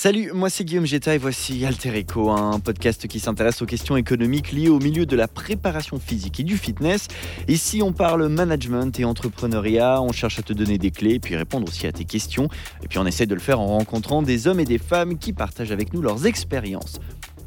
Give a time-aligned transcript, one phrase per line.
[0.00, 3.96] Salut, moi c'est Guillaume Jetta et voici Alter Echo, un podcast qui s'intéresse aux questions
[3.96, 7.08] économiques liées au milieu de la préparation physique et du fitness.
[7.48, 11.66] Ici on parle management et entrepreneuriat, on cherche à te donner des clés puis répondre
[11.66, 12.48] aussi à tes questions.
[12.84, 15.32] Et puis on essaie de le faire en rencontrant des hommes et des femmes qui
[15.32, 17.00] partagent avec nous leurs expériences.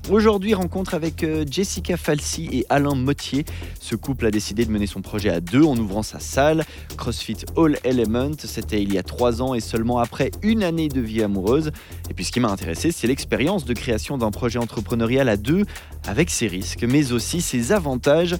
[0.09, 3.45] Aujourd'hui, rencontre avec euh, Jessica Falsi et Alain Mottier.
[3.79, 6.66] Ce couple a décidé de mener son projet à deux en ouvrant sa salle,
[6.97, 8.31] CrossFit All Element.
[8.43, 11.71] C'était il y a trois ans et seulement après une année de vie amoureuse.
[12.09, 15.66] Et puis ce qui m'a intéressé, c'est l'expérience de création d'un projet entrepreneurial à deux,
[16.07, 18.35] avec ses risques, mais aussi ses avantages.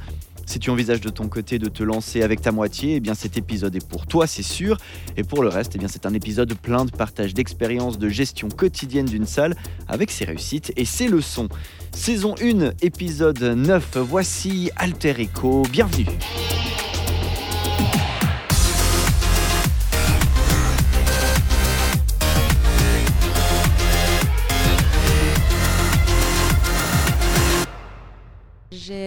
[0.45, 3.38] Si tu envisages de ton côté de te lancer avec ta moitié, eh bien cet
[3.38, 4.77] épisode est pour toi, c'est sûr.
[5.17, 8.50] Et pour le reste, eh bien c'est un épisode plein de partage d'expériences de gestion
[8.50, 9.55] quotidienne d'une salle
[9.88, 11.48] avec ses réussites et ses leçons.
[11.94, 13.98] Saison 1, épisode 9.
[13.98, 15.64] Voici Alter Echo.
[15.72, 16.08] Bienvenue.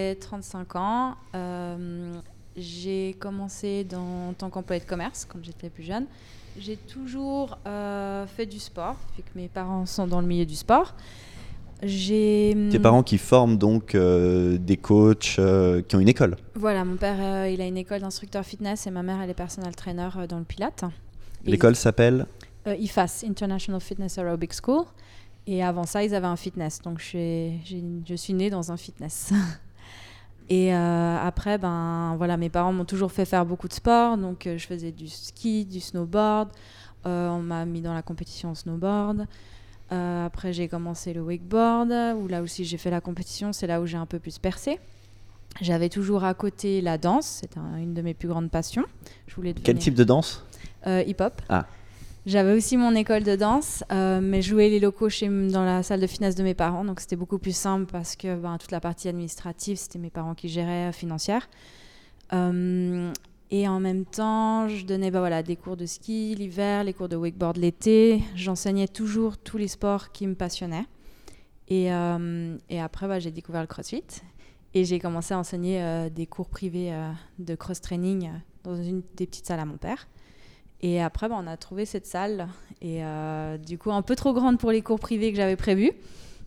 [0.05, 1.15] J'ai 35 ans.
[1.33, 2.13] Euh,
[2.55, 6.05] j'ai commencé dans, en tant qu'employé de commerce quand j'étais plus jeune.
[6.59, 10.55] J'ai toujours euh, fait du sport, vu que mes parents sont dans le milieu du
[10.55, 10.93] sport.
[11.83, 16.85] J'ai Tes parents qui forment donc euh, des coachs euh, qui ont une école Voilà,
[16.85, 19.75] mon père, euh, il a une école d'instructeur fitness et ma mère, elle est personal
[19.75, 20.85] trainer dans le Pilate.
[21.43, 22.25] L'école s'appelle
[22.65, 24.85] IFAS, International Fitness Aerobic School.
[25.47, 26.81] Et avant ça, ils avaient un fitness.
[26.81, 29.31] Donc, je suis, j'ai- je suis née dans un fitness.
[30.49, 34.17] Et euh, après, ben, voilà, mes parents m'ont toujours fait faire beaucoup de sport.
[34.17, 36.49] Donc, euh, je faisais du ski, du snowboard.
[37.07, 39.25] Euh, on m'a mis dans la compétition en snowboard.
[39.91, 43.53] Après, j'ai commencé le wakeboard, où là aussi j'ai fait la compétition.
[43.53, 44.79] C'est là où j'ai un peu plus percé.
[45.61, 47.27] J'avais toujours à côté la danse.
[47.41, 48.83] C'était un- une de mes plus grandes passions.
[49.27, 50.43] Je voulais quel devenir- type de danse?
[50.85, 51.41] Hip-hop.
[51.49, 51.65] Ah.
[52.25, 55.83] J'avais aussi mon école de danse, euh, mais je louais les locaux chez, dans la
[55.83, 58.71] salle de finesse de mes parents, donc c'était beaucoup plus simple parce que ben, toute
[58.71, 61.47] la partie administrative, c'était mes parents qui géraient euh, financière.
[62.33, 63.13] Euh,
[63.51, 67.09] et en même temps, je donnais ben, voilà, des cours de ski l'hiver, les cours
[67.09, 68.23] de wakeboard l'été.
[68.35, 70.87] J'enseignais toujours tous les sports qui me passionnaient.
[71.67, 74.03] Et, euh, après, ben, j'ai découvert le crossfit.
[74.73, 76.91] Et j'ai commencé à enseigner des cours privés
[77.39, 78.29] de cross-training
[78.63, 80.05] dans une des petites salles à mon père.
[80.85, 82.47] Et après, bah, on a trouvé cette salle.
[82.79, 85.91] Et euh, du coup, un peu trop grande pour les cours privés que j'avais prévus.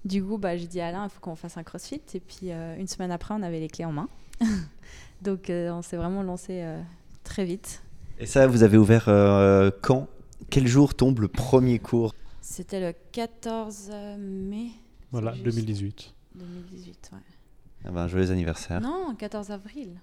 [0.05, 2.01] Du coup, bah, j'ai dit à Alain, il faut qu'on fasse un crossfit.
[2.15, 4.09] Et puis, euh, une semaine après, on avait les clés en main.
[5.23, 6.81] Donc, euh, on s'est vraiment lancé euh,
[7.25, 7.83] très vite.
[8.21, 10.07] Et ça, vous avez ouvert euh, quand?
[10.51, 12.15] Quel jour tombe le premier cours?
[12.41, 14.69] C'était le 14 mai
[15.11, 16.15] Voilà, C'est juste 2018.
[16.37, 17.11] 2018.
[17.13, 17.19] Ouais.
[17.87, 18.81] ah ben, Joyeux anniversaire.
[18.81, 19.99] Non, 14 avril.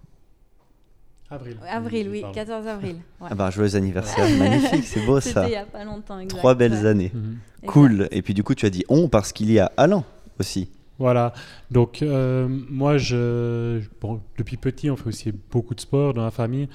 [1.29, 1.57] Avril.
[1.69, 2.35] Avril, oui, pardon.
[2.35, 2.95] 14 avril.
[3.21, 3.27] Ouais.
[3.31, 5.45] Ah ben, joyeux anniversaire, magnifique, c'est beau C'était ça.
[5.47, 6.19] il n'y a pas longtemps.
[6.19, 6.85] exact, Trois belles ouais.
[6.85, 7.11] années.
[7.13, 7.37] Mhm.
[7.65, 8.07] Cool.
[8.11, 10.03] Et puis du coup, tu as dit on parce qu'il y a Alain
[10.39, 10.69] aussi.
[10.97, 11.33] Voilà,
[11.71, 16.31] donc euh, moi, je, bon, depuis petit, on fait aussi beaucoup de sport dans la
[16.31, 16.69] famille,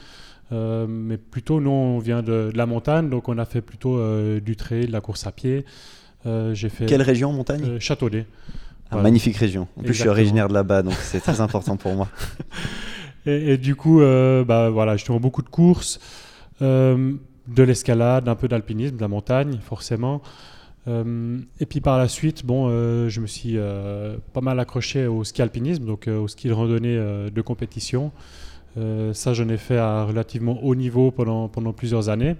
[0.52, 3.96] euh, mais plutôt, nous, on vient de, de la montagne, donc on a fait plutôt
[3.96, 5.64] euh, du trail, de la course à pied.
[6.26, 7.62] Euh, J'ai fait Quelle région, montagne?
[7.64, 8.26] Euh, Châteaudet.
[8.90, 9.04] Ah, voilà.
[9.04, 9.68] Magnifique région.
[9.78, 12.08] En plus, je suis originaire de là-bas, donc c'est très important pour moi.
[13.26, 16.00] Et, du coup, euh, bah, voilà, justement, beaucoup de courses,
[16.62, 17.12] euh,
[17.48, 20.22] de l'escalade, un peu d'alpinisme, de la montagne, forcément.
[20.88, 23.58] Euh, et puis par la suite, bon, euh, je me suis
[24.32, 28.12] pas mal accroché au ski alpinisme, donc au ski de randonnée de compétition.
[28.76, 32.36] Ça, j'en ai fait à relativement haut niveau pendant, pendant plusieurs années.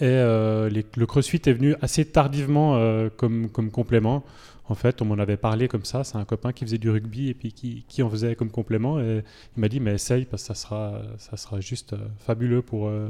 [0.00, 2.78] Et le crossfit est venu assez tardivement
[3.16, 4.24] comme, comme complément.
[4.68, 6.04] En fait, on m'en avait parlé comme ça.
[6.04, 9.00] C'est un copain qui faisait du rugby et puis qui, en faisait comme complément.
[9.00, 9.24] Et
[9.56, 12.88] il m'a dit, mais essaye parce que ça sera, ça sera juste euh, fabuleux pour,
[12.88, 13.08] euh,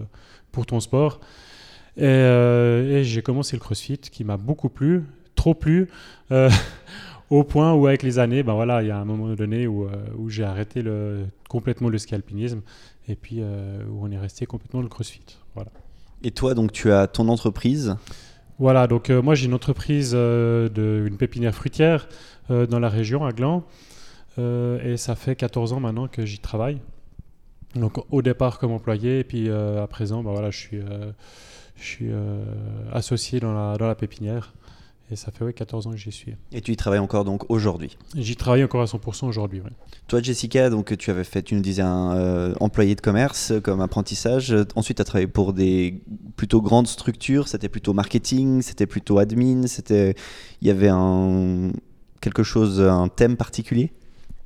[0.50, 1.20] pour ton sport.
[1.96, 5.04] Et, euh, et j'ai commencé le crossfit qui m'a beaucoup plu,
[5.34, 5.88] trop plu,
[7.30, 9.88] au point où avec les années, ben voilà, il y a un moment donné où,
[10.16, 12.62] où j'ai arrêté le, complètement le ski alpinisme
[13.08, 15.38] et puis où on est resté complètement le crossfit.
[15.54, 15.70] Voilà.
[16.24, 17.96] Et toi, donc, tu as ton entreprise.
[18.62, 20.68] Voilà, donc euh, moi j'ai une entreprise euh,
[21.04, 22.06] une pépinière fruitière
[22.48, 23.64] euh, dans la région à Gland
[24.38, 26.78] et ça fait 14 ans maintenant que j'y travaille.
[27.74, 30.58] Donc au départ comme employé et puis à présent, bah, voilà, je
[31.76, 32.08] suis,
[32.92, 34.54] associé dans la pépinière
[35.12, 36.34] et ça fait ouais, 14 ans que j'y suis.
[36.52, 37.96] Et tu y travailles encore donc aujourd'hui?
[38.16, 39.60] J'y travaille encore à 100% aujourd'hui.
[39.60, 39.70] ouais.
[40.08, 43.60] Toi, Jessica, donc tu avais fait, tu nous disais, un euh, employé de commerce euh,
[43.60, 44.54] comme apprentissage.
[44.74, 46.02] Ensuite, tu as travaillé pour des
[46.36, 47.48] plutôt grandes structures.
[47.48, 49.66] C'était plutôt marketing, c'était plutôt admin.
[49.66, 50.14] C'était,
[50.60, 51.70] il y avait un
[52.22, 53.92] quelque chose, un thème particulier?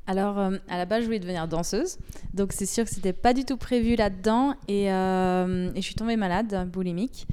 [0.09, 1.99] Alors, euh, à la base, je voulais devenir danseuse.
[2.33, 4.55] Donc, c'est sûr que c'était pas du tout prévu là-dedans.
[4.69, 7.27] Et, euh, et je suis tombée malade, boulimique.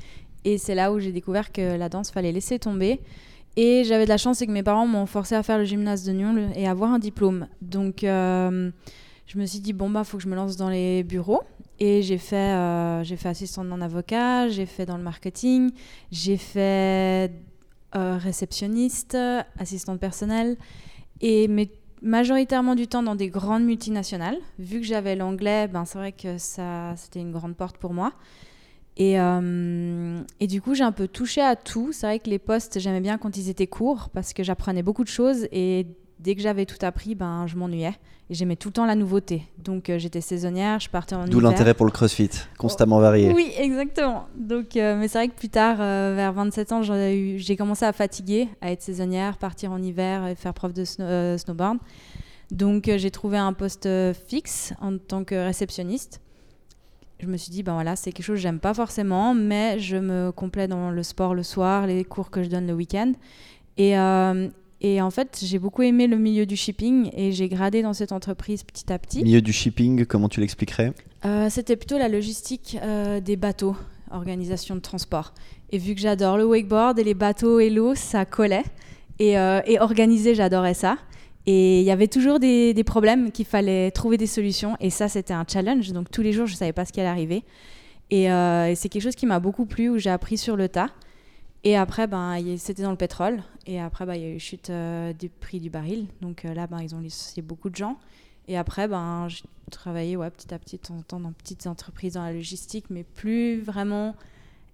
[0.46, 3.00] Et c'est là où j'ai découvert que la danse, fallait laisser tomber.
[3.56, 6.04] Et j'avais de la chance, c'est que mes parents m'ont forcé à faire le gymnase
[6.04, 7.48] de Nyon et avoir un diplôme.
[7.62, 8.72] Donc, euh,
[9.28, 11.44] je me suis dit, bon, bah, faut que je me lance dans les bureaux.
[11.80, 15.72] Et j'ai fait, euh, fait assistante en avocat, j'ai fait dans le marketing,
[16.12, 17.32] j'ai fait
[17.96, 19.18] euh, réceptionniste,
[19.60, 20.58] assistante personnelle.
[21.22, 21.70] Et mais
[22.04, 24.38] majoritairement du temps dans des grandes multinationales.
[24.60, 28.14] Vu que j'avais l'anglais, ben, c'est vrai que c'était une grande porte pour moi.
[28.98, 31.92] Et, euh, et du coup, j'ai un peu touché à tout.
[31.92, 35.04] C'est vrai que les postes, j'aimais bien quand ils étaient courts parce que j'apprenais beaucoup
[35.04, 35.88] de choses et
[36.20, 37.94] dès que j'avais tout appris, ben, je m'ennuyais.
[38.30, 39.44] Et j'aimais tout le temps la nouveauté.
[39.58, 41.52] Donc euh, j'étais saisonnière, je partais en D'où hiver.
[41.52, 43.34] l'intérêt pour le crossfit, constamment varié.
[43.34, 44.28] Oui, exactement.
[44.38, 48.48] Donc, euh, mais c'est vrai que plus tard, vers 27 ans, j'ai commencé à fatiguer,
[48.62, 51.80] à être saisonnière, partir en hiver et faire preuve de snow- snowboard.
[52.52, 53.90] Donc, j'ai trouvé un poste
[54.28, 56.22] fixe en tant que réceptionniste.
[57.24, 59.96] Je me suis dit, ben voilà, c'est quelque chose que j'aime pas forcément, mais je
[59.96, 63.14] me complais dans le sport le soir, les cours que je donne le week-end.
[63.78, 64.50] Et, euh,
[64.82, 68.12] et en fait, j'ai beaucoup aimé le milieu du shipping et j'ai gradé dans cette
[68.12, 69.24] entreprise petit à petit.
[69.24, 70.92] Milieu du shipping, comment tu l'expliquerais?
[71.24, 73.78] Euh, C'était plutôt la logistique euh, des bateaux,
[74.12, 75.34] organisation de transport.
[75.72, 78.66] Et vu que j'adore le wakeboard et les bateaux et l'eau, ça collait.
[79.20, 80.98] Et, euh, et organiser, j'adorais ça.
[81.46, 84.78] Et il y avait toujours des, problèmes qu'il fallait trouver des solutions.
[84.80, 85.92] Et ça, c'était un challenge.
[85.92, 87.44] Donc tous les jours, je ne savais pas ce qui allait arriver.
[88.10, 90.70] Et, euh, et c'est quelque chose qui m'a beaucoup plu, où j'ai appris sur le
[90.70, 90.90] tas.
[91.64, 93.42] Et après, ben, c'était dans le pétrole.
[93.66, 96.08] Et après, ben, il y a eu chute euh, du prix du baril.
[96.22, 97.98] Donc euh, là, ben, ils ont licencié beaucoup de gens.
[98.48, 101.66] Et après, ben, j'ai travaillé ouais, petit à petit, de temps en temps, dans petites
[101.68, 104.16] entreprises dans la logistique, mais plus vraiment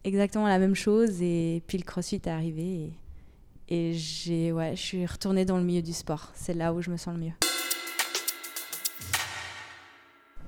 [0.04, 1.22] exactement la même chose.
[1.22, 2.92] Et puis le crossfit est arrivé.
[3.70, 6.32] Et j'ai, ouais, je suis retournée dans le milieu du sport.
[6.34, 7.34] C'est là où je me sens le mieux.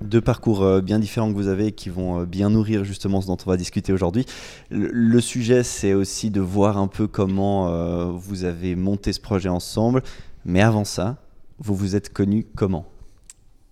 [0.00, 3.20] Deux parcours euh, bien différents que vous avez et qui vont euh, bien nourrir justement
[3.20, 4.26] ce dont on va discuter aujourd'hui.
[4.70, 9.48] Le, sujet, c'est aussi de voir un peu comment euh, vous avez monté ce projet
[9.48, 10.02] ensemble.
[10.44, 11.18] Mais avant ça,
[11.58, 12.91] vous vous êtes connus comment?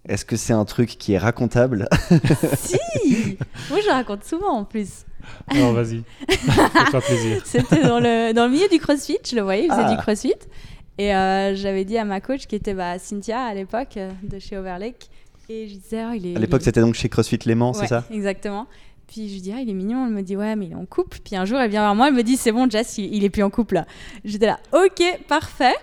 [0.09, 1.89] Est-ce que c'est un truc qui est racontable
[2.59, 2.77] si
[3.69, 5.05] Moi, je raconte souvent en plus.
[5.49, 7.43] Alors vas-y, fais-toi plaisir.
[7.45, 9.95] C'était dans le, dans le milieu du crossfit, je le voyais, il faisait Ah.
[9.95, 10.33] du crossfit.
[10.99, 14.39] Et euh, j'avais dit à ma coach, qui était bah, Cynthia à l'époque, euh, de
[14.39, 15.09] chez Overlake,
[15.49, 16.37] et je disais, oh, il est.
[16.37, 18.05] À l'époque, c'était donc chez CrossFit Léman, c'est ça?
[18.11, 18.67] Exactement.
[19.07, 20.07] Puis je lui dis, ah, il est mignon.
[20.07, 21.19] Elle me dit, ouais, mais il est en couple.
[21.25, 23.25] Puis un jour, elle vient vers moi, elle me dit, c'est bon, Jess, il, il
[23.25, 23.87] est plus en couple là.
[24.25, 25.75] J'étais là, ok, parfait.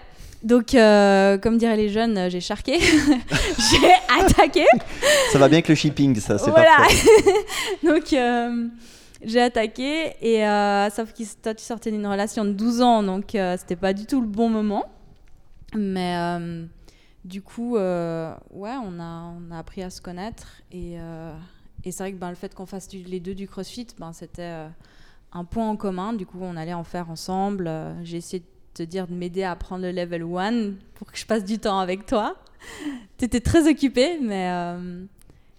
[0.47, 3.91] Donc, euh, comme diraient les jeunes, euh, j'ai charqué, j'ai
[4.23, 4.63] attaqué.
[5.33, 6.77] Ça va bien avec le shipping, ça, c'est Voilà.
[6.77, 7.09] parfait.
[7.83, 8.67] Donc, euh,
[9.25, 10.13] j'ai attaqué.
[10.21, 13.91] Et euh, sauf que toi, tu sortais d'une relation de 12 ans, donc c'était pas
[13.93, 14.85] du tout le bon moment.
[15.75, 16.15] Mais
[17.25, 17.81] du coup, ouais,
[18.85, 20.61] on a, on a appris à se connaître.
[20.71, 20.93] Et,
[21.83, 24.13] et c'est vrai que ben, le fait qu'on fasse du- les deux du crossfit, ben,
[24.13, 24.53] c'était
[25.33, 26.13] un point en commun.
[26.13, 27.69] Du coup, on allait en faire ensemble.
[28.03, 28.45] J'ai essayé de
[28.77, 31.79] te dire de m'aider à apprendre le level 1 pour que je passe du temps
[31.79, 32.35] avec toi.
[33.17, 35.03] tu étais très occupée, mais euh,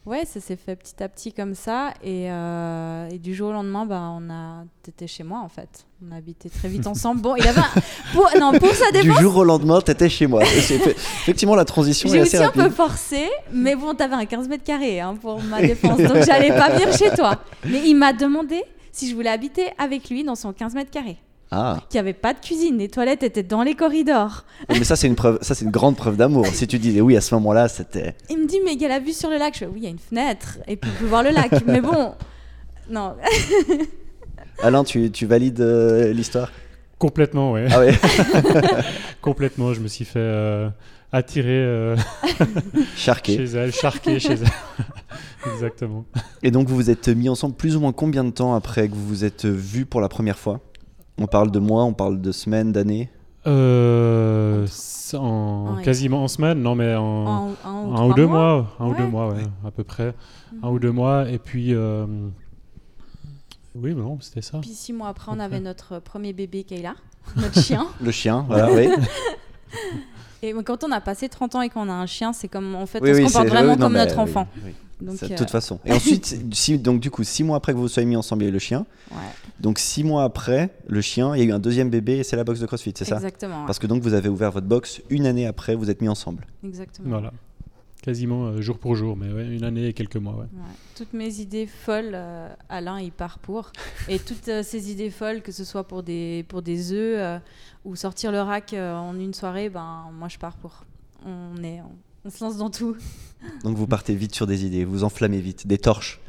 [0.07, 1.95] ouais, ça s'est fait petit à petit comme ça.
[2.03, 4.65] Et, euh, et du jour au lendemain, ben, on a...
[4.83, 5.87] t'étais chez moi en fait.
[6.07, 7.21] On a habité très vite ensemble.
[7.21, 7.81] Bon, il avait un...
[8.13, 8.29] pour...
[8.39, 10.43] Non, pour sa Du défense, jour au lendemain, t'étais chez moi.
[10.45, 12.63] Effectivement, la transition est j'ai assez aussi un rapide.
[12.63, 16.51] peu forcé, mais bon, t'avais un 15 mètres carrés hein, pour ma défense, donc j'allais
[16.51, 17.41] pas venir chez toi.
[17.65, 18.63] Mais il m'a demandé
[18.93, 21.19] si je voulais habiter avec lui dans son 15 mètres carrés,
[21.51, 24.45] Ah, qu'il n'y avait pas de cuisine, les toilettes étaient dans les corridors.
[24.69, 26.47] mais ça, c'est une preuve, ça, c'est une grande preuve d'amour.
[26.47, 28.15] Si tu disais oui à ce moment-là, c'était.
[28.29, 29.55] Il me dit, mais il y a la vue sur le lac.
[29.55, 31.51] Je fais, oui, il y a une fenêtre, et puis on peut voir le lac.
[31.67, 32.13] mais bon,
[32.91, 33.15] non.
[34.63, 36.51] Alain, tu, tu valides euh, l'histoire?
[36.99, 37.67] Complètement, ouais.
[37.71, 37.95] Ah ouais.
[39.23, 40.69] Complètement, je me suis fait euh,
[41.13, 41.97] attirer euh,
[42.97, 43.37] Charqué.
[43.37, 45.53] chez elle, charquer chez elle.
[45.55, 46.05] Exactement.
[46.43, 48.95] Et donc, vous vous êtes mis ensemble plus ou moins combien de temps après que
[48.95, 50.61] vous vous êtes vus pour la première fois?
[51.19, 53.11] On parle de mois, on parle de semaines, d'années
[53.47, 54.67] Euh,
[55.15, 55.83] en, Ouais.
[55.83, 58.39] quasiment en semaine, non mais en, En, un ou, un trois ou deux mois.
[58.39, 60.15] mois, un ou deux mois, ouais, à peu près,
[60.53, 60.59] Mhm.
[60.65, 62.05] un ou deux mois, et puis euh,
[63.75, 64.59] oui, mais non, c'était ça.
[64.61, 66.95] Puis six mois après, on avait notre premier bébé, Kayla,
[67.37, 67.87] notre chien.
[68.03, 68.89] Le chien, voilà, oui.
[70.43, 72.87] Et quand on a passé 30 ans et qu'on a un chien, c'est comme, en
[72.87, 74.47] fait, Oui, on se oui, comporte c'est- vraiment oui, non, comme notre oui, enfant.
[75.01, 75.07] Oui.
[75.07, 75.79] Donc, Ça, de euh, toute façon.
[75.85, 78.43] Et ensuite, si, donc du coup, six mois après que vous vous soyez mis ensemble,
[78.43, 78.87] il y a eu le chien.
[79.11, 79.17] ouais,
[79.61, 82.37] Donc six mois après, le chien, il y a eu un deuxième bébé et c'est
[82.37, 83.17] la box de CrossFit, c'est ça?
[83.17, 83.61] Exactement.
[83.61, 86.09] ouais, Parce que donc vous avez ouvert votre box une année après, vous êtes mis
[86.09, 86.47] ensemble.
[86.65, 87.09] exactement.
[87.09, 87.33] Voilà,
[88.03, 90.35] quasiment euh, jour pour jour, mais ouais, une année et quelques mois.
[90.35, 90.41] Ouais.
[90.41, 90.75] Ouais.
[90.97, 93.71] Toutes mes idées folles, euh, Alain, il part pour.
[94.09, 97.39] Et toutes euh, ces idées folles, que ce soit pour des, pour des œufs euh,
[97.85, 100.85] ou sortir le rack euh, en une soirée, ben, moi, je pars pour.
[101.27, 101.91] On, est, on,
[102.29, 102.95] on se lance dans tout.
[103.65, 106.21] Donc vous partez vite sur des idées, vous enflammez vite, des torches.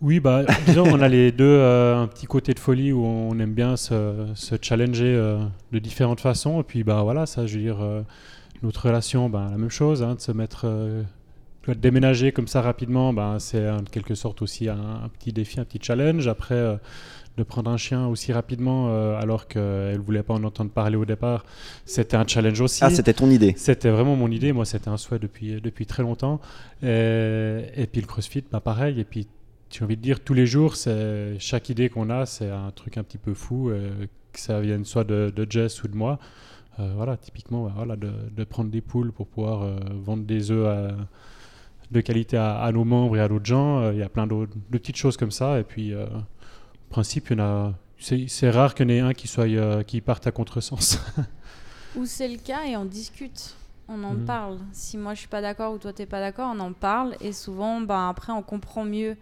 [0.00, 3.36] Oui, bah, disons, on a les deux euh, un petit côté de folie où on
[3.40, 5.38] aime bien se, se challenger euh,
[5.72, 6.60] de différentes façons.
[6.60, 8.02] Et puis, bah voilà, ça, je veux dire, euh,
[8.62, 13.12] notre relation, bah, la même chose, hein, de se mettre, de déménager comme ça rapidement,
[13.12, 16.28] bah, c'est en quelque sorte aussi un, un, petit défi, un petit challenge.
[16.28, 16.78] Après,
[17.36, 20.96] de prendre un chien aussi rapidement euh, alors qu'elle ne voulait pas en entendre parler
[20.96, 21.44] au départ,
[21.84, 22.82] c'était un challenge aussi.
[22.82, 24.52] Ah, c'était ton idée C'était vraiment mon idée.
[24.52, 26.40] Moi, c'était un souhait depuis, depuis très longtemps.
[26.82, 28.98] Et, et puis le CrossFit, bah, pareil.
[29.00, 29.28] Et puis,
[29.70, 32.96] j'ai envie de dire, tous les jours, c'est chaque idée qu'on a, c'est un truc
[32.98, 36.18] un petit peu fou, euh, que ça vienne soit de, de, Jess ou de moi.
[36.78, 40.50] Euh, voilà, typiquement, bah, voilà, de, de, prendre des poules pour pouvoir euh, vendre des
[40.50, 40.96] œufs à,
[41.90, 43.90] de qualité à, à, nos membres et à d'autres gens.
[43.90, 45.58] Il y a plein de petites choses comme ça.
[45.58, 45.92] Et puis,
[46.88, 47.74] principe, il y en a.
[47.98, 51.00] C'est rare qu'il y en ait un qui, soit, euh, qui parte à contresens.
[51.96, 53.54] ou c'est le cas et on discute.
[53.88, 54.24] On en mmh.
[54.24, 54.58] parle.
[54.72, 57.32] Si moi je suis pas d'accord ou toi t'es pas d'accord, on en parle et
[57.32, 59.16] souvent, ben, après, on comprend mieux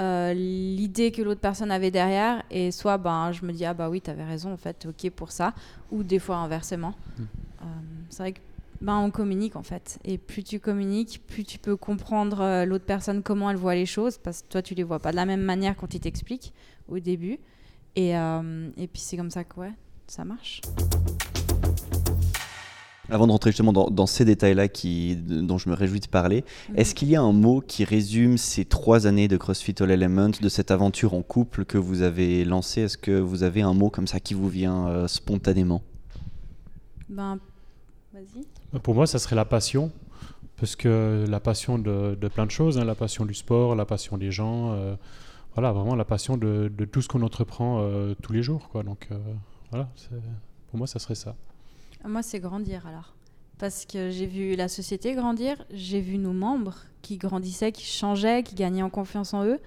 [0.00, 3.90] euh, l'idée que l'autre personne avait derrière et soit ben, je me dis ah bah
[3.90, 5.52] oui t'avais raison en fait ok pour ça
[5.90, 7.22] ou des fois inversement mmh.
[7.22, 7.64] euh,
[8.08, 8.40] c'est vrai que
[8.82, 10.00] ben, on communique en fait.
[10.04, 13.86] Et plus tu communiques, plus tu peux comprendre euh, l'autre personne comment elle voit les
[13.86, 16.52] choses, parce que toi tu les vois pas de la même manière quand il t'explique
[16.88, 17.38] au début.
[17.94, 19.72] Et, euh, et puis c'est comme ça que ouais,
[20.08, 20.60] ça marche.
[23.08, 26.78] Avant de rentrer justement dans, dans ces détails-là dont je me réjouis de parler, mmh.
[26.78, 30.30] est-ce qu'il y a un mot qui résume ces trois années de CrossFit All Elements,
[30.40, 32.82] de cette aventure en couple que vous avez lancée?
[32.82, 35.82] Est-ce que vous avez un mot comme ça qui vous vient euh, spontanément?
[37.08, 37.38] Ben,
[38.14, 38.46] vas-y.
[38.80, 39.92] Pour moi, ça serait la passion,
[40.56, 44.16] parce que la passion de, plein de choses, hein, la passion du sport, la passion
[44.16, 44.94] des gens, euh,
[45.54, 48.70] voilà, vraiment la passion de, tout ce qu'on entreprend euh, tous les jours.
[48.84, 49.18] Donc euh,
[49.70, 49.88] voilà,
[50.68, 51.34] pour moi, ça serait ça.
[52.04, 53.14] Moi, c'est grandir alors.
[53.58, 58.42] Parce que j'ai vu la société grandir, j'ai vu nos membres qui grandissaient, qui changeaient,
[58.42, 59.60] qui gagnaient en confiance en eux.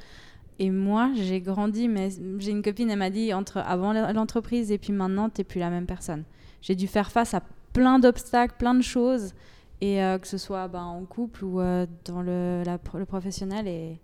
[0.57, 2.09] Et moi, j'ai grandi, mais
[2.39, 5.59] j'ai une copine, elle m'a dit, entre avant l'entreprise et puis maintenant, tu n'es plus
[5.59, 6.23] la même personne.
[6.61, 7.41] J'ai dû faire face à
[7.75, 9.33] plein d'obstacles, plein de choses,
[9.81, 13.67] et euh, que ce soit ben, en couple ou euh, dans le, la, le professionnel,
[13.67, 13.99] et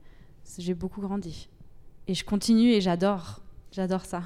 [0.59, 1.47] j'ai beaucoup grandi.
[2.07, 4.23] Et je continue et j'adore, j'adore ça.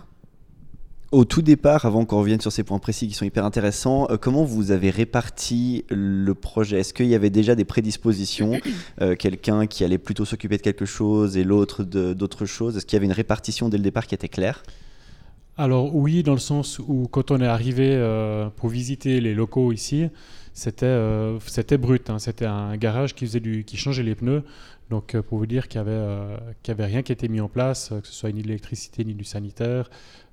[1.12, 4.18] Au tout départ, avant qu'on revienne sur ces points précis qui sont hyper intéressants, euh,
[4.18, 6.80] comment vous avez réparti le projet?
[6.80, 8.60] Est-ce qu'il y avait déjà des prédispositions
[9.20, 12.76] Quelqu'un qui allait plutôt s'occuper de quelque chose et l'autre d'autre chose?
[12.76, 14.64] Est-ce qu'il y avait une répartition dès le départ qui était claire?
[15.58, 19.72] Alors oui, dans le sens où quand on est arrivé euh, pour visiter les locaux
[19.72, 20.10] ici,
[20.54, 22.10] c'était euh, c'était brut.
[22.10, 22.20] Hein.
[22.20, 24.44] C'était un garage qui faisait du, qui changeait les pneus.
[24.90, 27.94] Donc euh, pour vous dire qu'il n'y avait, avait rien qui était mis en place,
[28.02, 29.90] que ce soit ni de l'électricité ni du sanitaire.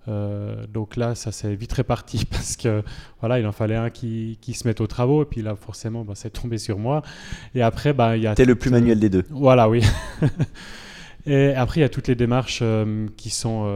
[0.08, 2.82] Donc là, ça s'est vite réparti parce que
[3.20, 5.22] voilà, il en fallait un qui, qui se mette aux travaux.
[5.22, 7.02] Et puis là, forcément, bah, c'est tombé sur moi.
[7.54, 8.34] Et après, bah, il y a.
[8.34, 9.24] T'es le plus manuel des deux.
[9.30, 9.84] Voilà, oui.
[11.26, 12.64] et après, il y a toutes les démarches
[13.16, 13.68] qui sont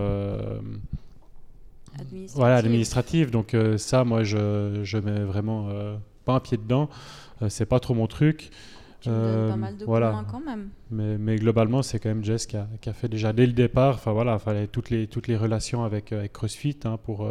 [2.00, 2.36] administrative.
[2.36, 3.30] Voilà, administrative.
[3.30, 6.88] Donc euh, ça, moi, je, je mets vraiment euh, pas un pied dedans.
[7.42, 8.50] Euh, c'est pas trop mon truc.
[9.00, 10.24] Tu me pas mal de voilà.
[10.30, 10.70] quand même.
[10.90, 13.52] Mais, mais globalement, c'est quand même Jess qui a, qui a, fait déjà dès le
[13.52, 13.94] départ.
[13.94, 17.28] Enfin voilà, fallait toutes les, toutes les relations avec, avec CrossFit hein, pour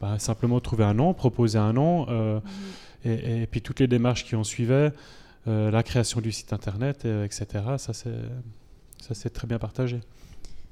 [0.00, 2.04] bah, simplement trouver un nom, proposer un nom.
[2.04, 2.40] -hmm.
[3.04, 4.92] et, et, puis toutes les démarches qui en suivaient,
[5.46, 7.46] la création du site internet, etc.
[7.78, 7.92] Ça,
[9.14, 10.00] c'est très bien partagé.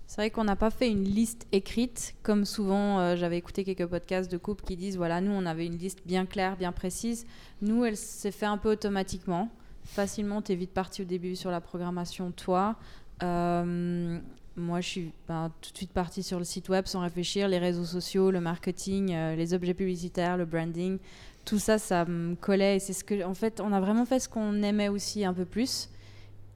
[0.07, 3.87] C'est vrai qu'on n'a pas fait une liste écrite, comme souvent euh, j'avais écouté quelques
[3.87, 7.27] podcasts de couples qui disent voilà, nous on avait une liste bien claire, bien précise.
[7.61, 9.49] Nous, elle s'est fait un peu automatiquement.
[9.85, 12.77] Facilement, tu es vite parti au début sur la programmation, toi.
[13.23, 14.19] Euh,
[14.57, 17.59] moi, je suis ben, tout de suite partie sur le site web sans réfléchir, les
[17.59, 20.99] réseaux sociaux, le marketing, euh, les objets publicitaires, le branding.
[21.45, 22.77] Tout ça, ça me collait.
[22.77, 25.35] Et c'est ce que, en fait, on a vraiment fait ce qu'on aimait aussi un
[25.35, 25.89] peu plus.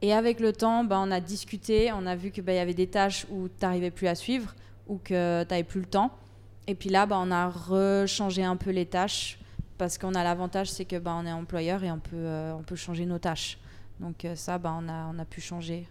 [0.03, 2.75] Et avec le temps, bah, on a discuté, on a vu qu'il bah, y avait
[2.75, 4.55] des tâches où tu n'arrivais plus à suivre
[4.89, 6.11] ou que tu n'avais plus le temps.
[6.67, 9.39] Et puis là, bah, on a rechangé un peu les tâches
[9.77, 12.77] parce qu'on a l'avantage, c'est que bah, est employeur et on peut, euh, on peut
[12.77, 13.59] changer nos tâches.
[13.99, 14.89] Donc euh, ça, on,
[15.19, 15.87] a, pu changer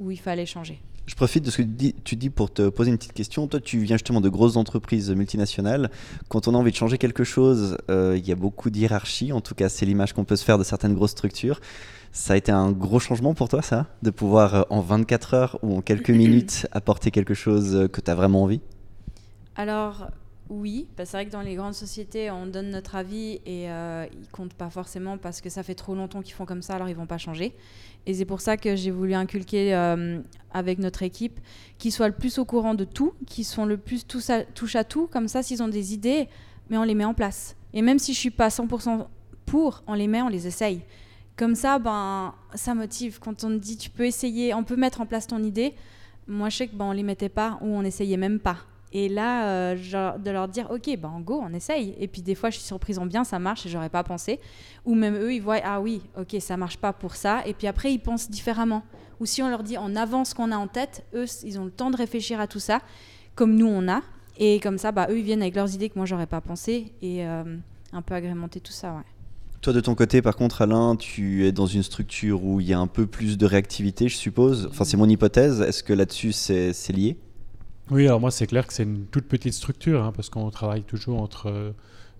[0.00, 0.80] où il fallait changer.
[1.06, 3.46] Je profite de ce que tu dis, tu dis, pour te poser une petite question.
[3.46, 5.90] Toi, tu viens justement de grosses entreprises multinationales.
[6.28, 9.32] Quand on a envie de changer quelque chose, euh, il y a beaucoup d'hierarchie.
[9.32, 11.60] En tout cas, c'est l'image qu'on peut se faire de certaines grosses structures.
[12.16, 15.58] Ça a été un gros changement pour toi, ça De pouvoir euh, en 24 heures
[15.62, 18.62] ou en quelques minutes apporter quelque chose euh, que tu as vraiment envie?
[19.54, 20.08] Alors,
[20.48, 20.86] oui.
[20.96, 24.28] Bah, c'est vrai que dans les grandes sociétés, on donne notre avis et euh, ils
[24.30, 26.96] comptent pas forcément parce que ça fait trop longtemps qu'ils font comme ça, alors ils
[26.96, 27.54] vont pas changer.
[28.06, 30.18] Et c'est pour ça que j'ai voulu inculquer euh,
[30.54, 31.38] avec notre équipe
[31.76, 34.74] qu'ils soient le plus au courant de tout, qu'ils sont le plus touche à, touche
[34.74, 35.06] à tout.
[35.06, 36.30] Comme ça, s'ils ont des idées,
[36.70, 37.56] mais on les met en place.
[37.74, 39.06] Et même si je suis pas 100%
[39.44, 40.80] pour, on les met, on les essaye.
[41.36, 43.18] Comme ça, ben, ça motive.
[43.20, 45.74] Quand on dit tu peux essayer, on peut mettre en place ton idée,
[46.26, 48.58] moi je sais que ben, on les mettait pas ou on n'essayait même pas.
[48.92, 51.94] Et là, euh, de leur dire, ok, ben go, on essaye.
[51.98, 54.40] Et puis des fois, je suis surprise en bien, ça marche et j'aurais pas pensé.
[54.86, 57.46] Ou même eux, ils voient, ah oui, ok, ça marche pas pour ça.
[57.46, 58.82] Et puis après, ils pensent différemment.
[59.20, 61.64] Ou si on leur dit, on avance ce qu'on a en tête, eux, ils ont
[61.66, 62.80] le temps de réfléchir à tout ça,
[63.34, 64.00] comme nous on a.
[64.38, 66.92] Et comme ça, bah, eux, ils viennent avec leurs idées que moi, j'aurais pas pensé.
[67.02, 67.56] Et euh,
[67.92, 69.15] un peu agrémenter tout ça, ouais.
[69.66, 72.72] Toi, de ton côté, par contre, Alain, tu es dans une structure où il y
[72.72, 74.68] a un peu plus de réactivité, je suppose.
[74.70, 75.60] Enfin, c'est mon hypothèse.
[75.60, 77.16] Est-ce que là-dessus, c'est lié?
[77.90, 80.84] Oui, alors moi, c'est clair que c'est une toute petite structure, hein, parce qu'on travaille
[80.84, 81.74] toujours entre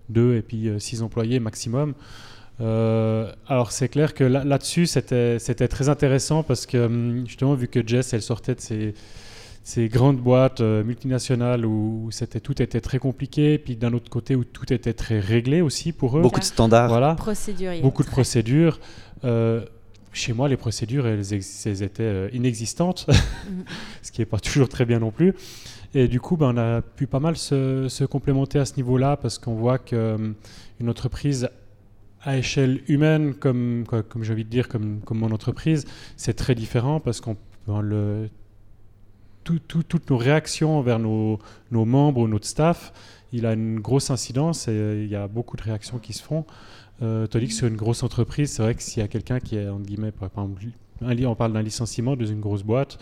[0.09, 1.93] deux et puis euh, six employés maximum.
[2.59, 5.39] Euh, alors c'est clair que là-dessus, c'était
[5.69, 8.93] très intéressant parce que hum, justement, vu que Jess, elle sortait de ses
[9.67, 14.33] ces grandes boîtes euh, multinationales où, c'était tout était très compliqué, puis d'un autre côté
[14.33, 16.21] où tout était très réglé aussi pour eux.
[16.21, 16.87] Beaucoup de standards.
[16.87, 17.15] Voilà.
[17.15, 17.73] Procédures.
[17.81, 18.79] Beaucoup de procédures.
[19.25, 19.65] Euh,
[20.13, 23.65] chez moi, les procédures, elles, étaient euh, inexistantes, mhm.
[24.03, 25.33] ce qui n'est pas toujours très bien non plus.
[25.93, 29.17] Et du coup, ben, on a pu pas mal se, se complémenter à ce niveau-là
[29.17, 30.35] parce qu'on voit qu'une
[30.87, 31.49] entreprise
[32.21, 35.83] à échelle humaine, comme, comme j'ai envie de dire, comme, comme mon entreprise,
[36.15, 37.35] c'est très différent parce qu'on
[37.67, 38.29] ben, le
[39.55, 41.39] toutes nos réactions vers nos,
[41.71, 42.93] membres ou notre staff,
[43.33, 46.23] il a une grosse incidence et euh, il y a beaucoup de réactions qui se
[46.23, 46.45] font.
[47.01, 49.57] Euh, tandis que sur une grosse entreprise, c'est vrai que s'il y a quelqu'un qui
[49.57, 50.63] est, entre guillemets, par exemple,
[51.01, 52.97] on parle d'un licenciement dans une grosse boîte,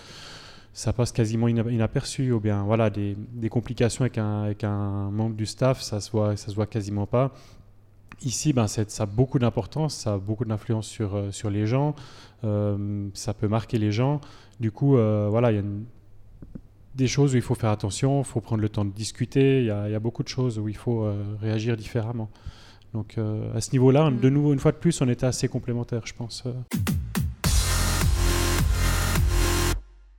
[0.74, 3.16] ça passe quasiment inaperçu, ou bien voilà, des,
[3.50, 4.18] complications avec
[4.64, 7.32] un, membre du staff, ça se voit, se voit quasiment pas.
[8.22, 11.96] Ici, ben, ça a beaucoup d'importance, ça a beaucoup d'influence sur, euh, les gens,
[13.14, 14.20] ça peut marquer les gens.
[14.60, 15.86] Du coup, voilà, il y a une,
[16.96, 19.66] des choses où il faut faire attention, il faut prendre le temps de discuter, il
[19.66, 22.30] y a, beaucoup de choses où il faut euh, réagir différemment.
[22.94, 24.34] Donc euh, à ce niveau-là, de mm.
[24.34, 26.44] nouveau, une fois de plus, on était assez complémentaires, je pense.
[26.46, 26.54] Euh.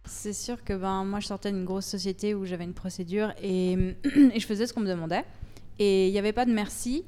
[0.05, 3.73] C'est sûr que ben, moi, je sortais d'une grosse société où j'avais une procédure et,
[4.35, 5.25] et, je faisais ce qu'on me demandait.
[5.79, 7.05] Et il n'y avait pas de merci.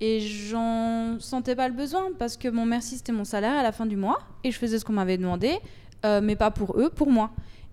[0.00, 3.72] Et j'en sentais pas le besoin parce que mon merci, c'était mon salaire à la
[3.72, 4.20] fin du mois.
[4.42, 5.58] Et je faisais ce qu'on m'avait demandé,
[6.04, 7.30] mais pas pour eux, pour moi.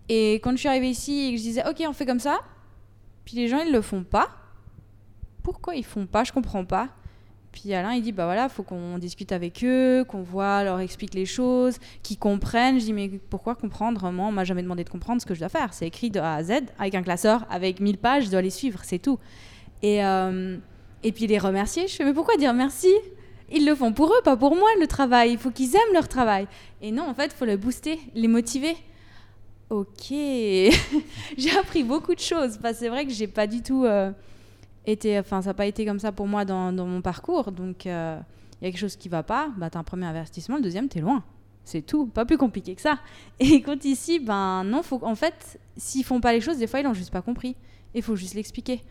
[0.09, 2.39] Et quand je suis arrivée ici et que je disais, ok, on fait comme ça,
[3.25, 4.29] puis les gens, ils le font pas.
[5.43, 6.23] Pourquoi ils font pas?
[6.23, 6.89] Je comprends pas.
[7.51, 11.13] Puis Alain, il dit, bah voilà, faut qu'on discute avec eux, qu'on voit, leur explique
[11.13, 12.79] les choses, qu'ils comprennent.
[12.79, 14.11] Je dis, mais pourquoi comprendre?
[14.11, 15.73] Moi, on m'a jamais demandé de comprendre ce que je dois faire.
[15.73, 18.49] C'est écrit de A à Z, avec un classeur, avec 1000 pages, je dois les
[18.49, 19.19] suivre, c'est tout.
[19.81, 20.57] Et, euh,
[21.03, 22.93] et puis les remercier, je fais, mais pourquoi dire merci?
[23.51, 25.31] Ils le font pour eux, pas pour moi, le travail.
[25.31, 26.47] Il faut qu'ils aiment leur travail.
[26.81, 28.75] Et non, en fait, il faut les booster, les motiver.
[29.69, 32.57] Ok, j'ai appris beaucoup de choses.
[32.73, 34.11] c'est vrai que j'ai pas du tout euh,
[34.85, 37.51] été, enfin, ça n'a pas été comme ça pour moi dans, mon parcours.
[37.51, 38.17] Donc, il euh,
[38.61, 39.49] y a quelque chose qui va pas.
[39.57, 41.23] Bah, as un premier investissement, le deuxième, tu es loin.
[41.63, 42.99] C'est tout, pas plus compliqué que ça.
[43.39, 46.79] Et quand ici, ben non, faut, en fait, s'ils font pas les choses, des fois,
[46.79, 47.55] ils n'ont juste pas compris.
[47.93, 48.81] Il faut juste l'expliquer.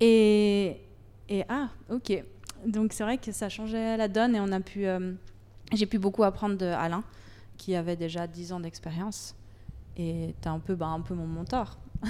[0.00, 0.76] Et,
[1.30, 2.22] et ah, ok.
[2.66, 5.12] Donc c'est vrai que ça changeait la donne et on a pu, euh,
[5.72, 7.02] j'ai pu beaucoup apprendre de Alain,
[7.56, 9.34] qui avait déjà 10 ans d'expérience.
[10.00, 11.78] Et tu es un peu, bah, un peu mon mentor.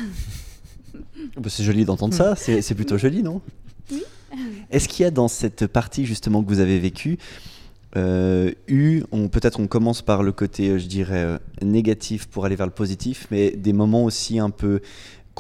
[1.37, 3.41] Bah, c'est joli d'entendre ça, c'est plutôt joli, non?
[3.93, 4.03] Oui.
[4.73, 7.17] Est-ce qu'il y a dans cette partie justement que vous avez vécue
[7.97, 12.67] euh, eu, peut-être on commence par le côté, je dirais, euh, négatif pour aller vers
[12.67, 14.81] le positif, mais des moments aussi un peu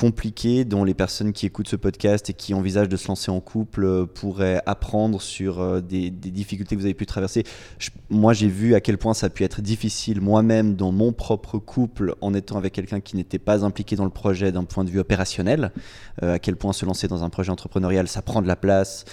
[0.01, 3.41] compliqué dont les personnes qui écoutent ce podcast et qui envisagent de se lancer en
[3.41, 7.45] couple euh, pourraient apprendre sur euh, des, difficultés que vous avez pu traverser.
[8.09, 11.59] moi, j'ai vu à quel point ça a pu être difficile moi-même dans mon propre
[11.59, 14.91] couple en étant avec quelqu'un qui n'était pas impliqué dans le projet d'un point de
[14.91, 15.71] vue opérationnel.
[16.23, 19.05] Euh, à quel point se lancer dans un projet entrepreneurial, ça prend de la place,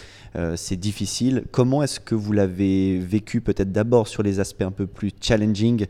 [0.56, 1.45] c'est difficile.
[1.52, 5.88] Comment est-ce que vous l'avez vécu peut-être d'abord sur les aspects un peu plus challenging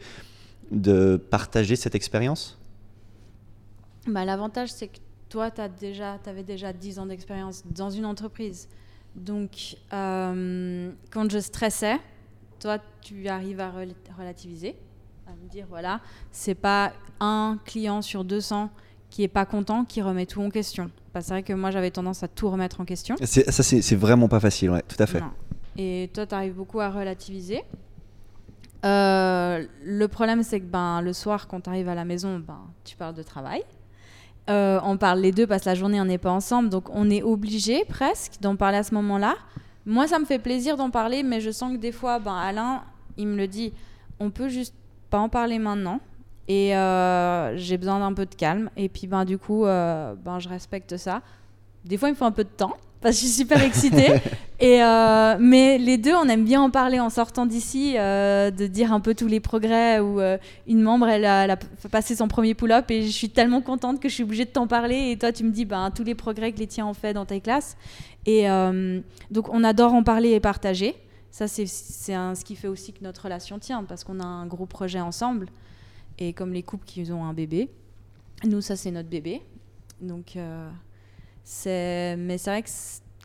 [0.71, 2.57] de partager cette expérience?
[4.07, 4.97] Bah, L'avantage, c'est que
[5.29, 8.67] toi, tu déjà, avais déjà 10 ans d'expérience dans une entreprise.
[9.15, 11.97] Donc, euh, quand je stressais,
[12.59, 13.71] toi, tu arrives à
[14.17, 14.75] relativiser,
[15.27, 18.69] à me dire, voilà, c'est pas un client sur 200
[19.09, 20.91] qui est pas content qui remet tout en question.
[21.15, 23.15] C'est vrai que moi, j'avais tendance à tout remettre en question.
[23.17, 25.21] Ça, c'est vraiment pas facile, ouais, tout à fait.
[25.77, 27.63] Et toi, tu arrives beaucoup à relativiser.
[28.85, 32.59] Euh, le problème, c'est que ben, le soir, quand tu arrives à la maison, ben,
[32.83, 33.63] tu parles de travail.
[34.49, 37.09] Euh, on parle les deux parce que la journée on n'est pas ensemble, donc on
[37.09, 39.35] est obligé presque d'en parler à ce moment-là.
[39.85, 42.83] Moi, ça me fait plaisir d'en parler, mais je sens que des fois, ben, Alain,
[43.15, 43.73] il me le dit,
[44.19, 44.75] on peut juste
[45.09, 46.01] pas en parler maintenant.
[46.49, 48.69] Et euh, j'ai besoin d'un peu de calme.
[48.75, 51.21] Et puis, ben, du coup, euh, ben, je respecte ça.
[51.85, 54.13] Des fois, il me faut un peu de temps parce que je suis super excitée.
[54.59, 58.65] Et euh, mais les deux, on aime bien en parler en sortant d'ici, euh, de
[58.65, 59.99] dire un peu tous les progrès.
[59.99, 61.57] Où euh, une membre, elle a, elle a
[61.91, 64.65] passé son premier pull-up et je suis tellement contente que je suis obligée de t'en
[64.65, 65.11] parler.
[65.11, 67.25] Et toi, tu me dis ben, tous les progrès que les tiens ont fait dans
[67.25, 67.77] tes classes.
[68.25, 68.47] Et
[69.31, 70.95] donc, on adore en parler et partager.
[71.31, 74.65] Ça, c'est ce qui fait aussi que notre relation tient, parce qu'on a un gros
[74.65, 75.47] projet ensemble.
[76.19, 77.69] Et comme les couples qui ont un bébé,
[78.43, 79.41] nous, ça, c'est notre bébé.
[80.01, 80.35] Donc,
[81.65, 82.69] mais c'est vrai que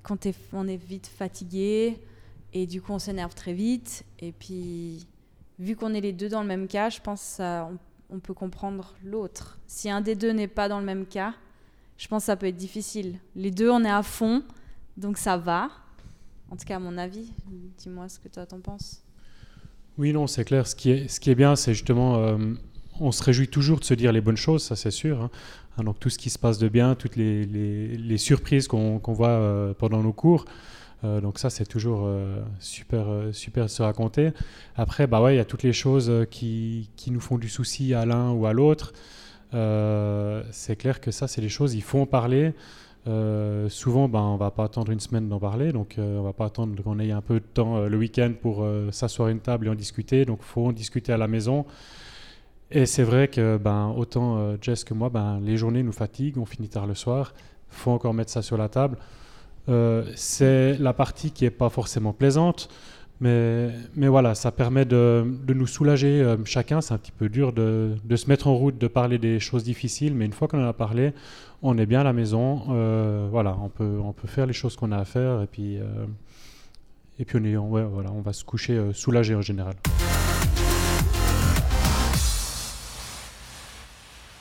[0.03, 1.99] quand on est vite fatigué
[2.53, 4.05] et du coup on s'énerve très vite.
[4.21, 5.07] Et puis,
[5.59, 7.79] vu qu'on est les deux dans le même cas, je pense qu'on
[8.11, 9.59] on peut comprendre l'autre.
[9.67, 11.35] Si un des deux n'est pas dans le même cas,
[11.97, 13.19] je pense que ça peut être difficile.
[13.37, 14.43] Les deux, on est à fond,
[14.97, 15.71] donc ça va.
[16.51, 17.33] En tout cas, à mon avis.
[17.79, 19.03] Dis-moi ce que toi t'en penses.
[19.99, 20.67] Oui, non, c'est clair.
[20.67, 22.55] Ce qui est, ce qui est bien, c'est justement, euh,
[23.01, 25.23] on se réjouit toujours de se dire les bonnes choses, ça c'est sûr.
[25.23, 25.31] Hein.
[25.79, 29.29] Hein, donc tout ce qui se passe de bien, toutes les, les, surprises qu'on voit
[29.29, 30.45] euh, pendant nos cours.
[31.05, 34.33] Euh, donc ça, c'est toujours euh, super, super de se raconter.
[34.77, 37.95] Après, bah ouais, il y a toutes les choses qui, qui, nous font du souci
[37.95, 38.93] à l'un ou à l'autre.
[39.53, 42.53] c'est clair que ça, c'est des choses, il faut en parler.
[43.69, 46.81] souvent, ben, on va pas attendre une semaine d'en parler, donc on va pas attendre
[46.83, 49.75] qu'on ait un peu de temps le week-end pour s'asseoir à une table et en
[49.75, 50.27] discuter.
[50.27, 51.65] Donc, faut en discuter à la maison.
[52.75, 56.39] Et c'est vrai que ben, autant euh, Jess que moi, ben, les journées nous fatiguent,
[56.39, 57.35] on finit tard le soir,
[57.71, 58.97] il faut encore mettre ça sur la table.
[59.69, 62.71] Euh, c'est la partie qui n'est pas forcément plaisante,
[63.21, 66.81] mais, mais voilà, ça permet de, de nous soulager euh, chacun.
[66.81, 69.65] C'est un petit peu dur de, de, se mettre en route, de parler des choses
[69.65, 71.13] difficiles, mais une fois qu'on en a parlé,
[71.61, 72.57] on est bien à la maison.
[73.31, 75.79] voilà, on peut, on peut faire les choses qu'on a à faire et puis,
[77.19, 79.75] et puis on, est, ouais, voilà, on va se coucher soulagé en général.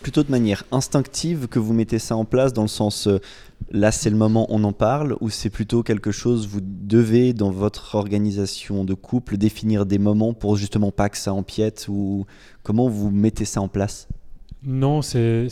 [0.01, 3.19] Plutôt de manière instinctive que vous mettez ça en place dans le sens euh,
[3.71, 7.51] là c'est le moment on en parle ou c'est plutôt quelque chose vous devez dans
[7.51, 12.25] votre organisation de couple définir des moments pour justement pas que ça empiète ou
[12.63, 14.07] comment vous mettez ça en place?
[14.63, 15.47] Non, c'est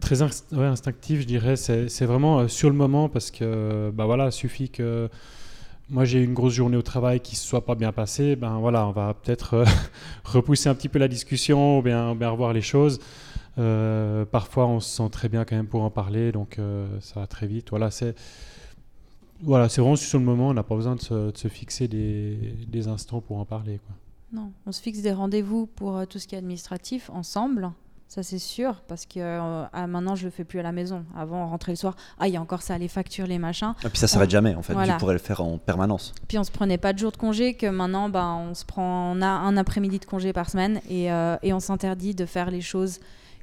[0.00, 4.70] très instinctif je dirais, c'est vraiment euh, sur le moment parce que bah voilà, suffit
[4.70, 5.08] que
[5.90, 8.58] moi j'ai eu une grosse journée au travail qui ne soit pas bien passée, ben
[8.58, 9.64] voilà, on va peut-être euh,
[10.24, 13.00] repousser un petit peu la discussion ou bien, bien revoir les choses.
[13.58, 17.20] Euh, parfois, on se sent très bien quand même pour en parler, donc euh, ça
[17.20, 17.70] va très vite.
[17.70, 18.14] Voilà, c'est
[19.42, 20.48] voilà, c'est vraiment sur le moment.
[20.48, 22.36] On n'a pas besoin de se, fixer des,
[22.68, 23.80] des, instants pour en parler.
[23.86, 23.96] Quoi.
[24.32, 27.70] Non, on se fixe des rendez-vous pour euh, tout ce qui est administratif ensemble.
[28.06, 29.20] Ça c'est sûr, parce que
[29.72, 31.04] ah, maintenant je le fais plus à la maison.
[31.16, 33.72] Avant, on rentrait le soir, ah il y a encore ça, les factures, les machins.
[33.84, 34.74] Et puis ça s'arrête jamais en fait.
[34.74, 36.12] Tu pourrais le faire en permanence.
[36.26, 39.12] Puis on se prenait pas de jours de congé, que maintenant ben, on se prend,
[39.16, 42.60] on a un après-midi de congé par semaine et, et on s'interdit de faire les
[42.60, 42.98] choses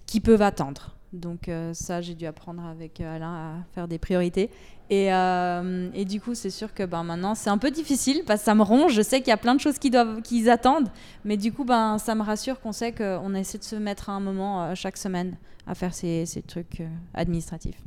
[0.07, 0.97] qui peuvent attendre.
[1.13, 4.49] Donc euh, ça, j'ai dû apprendre avec euh, Alain à faire des priorités.
[4.89, 8.41] Et, euh, et du coup, c'est sûr que ben, maintenant, c'est un peu difficile parce
[8.41, 8.93] que ça me ronge.
[8.93, 10.89] Je sais qu'il y a plein de choses qui doivent, qu'ils attendent.
[11.25, 14.13] Mais du coup, ben, ça me rassure qu'on sait qu'on essaie de se mettre à
[14.13, 16.81] un moment chaque semaine à faire ces, ces trucs
[17.13, 17.77] administratifs.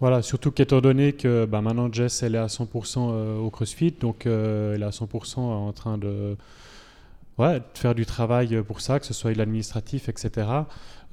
[0.00, 4.26] Voilà, surtout qu'étant donné que ben, maintenant Jess, elle est à 100% au CrossFit, donc
[4.26, 6.36] elle est à 100% en train de,
[7.38, 10.46] ouais, de faire du travail pour ça, que ce soit l'administratif, etc.